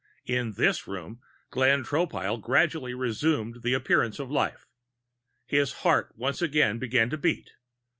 [0.25, 1.21] In this room,
[1.51, 4.65] Glenn Tropile gradually resumed the appearance of life.
[5.45, 7.51] His heart once again began to beat.